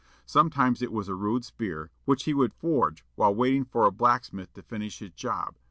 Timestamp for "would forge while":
2.33-3.35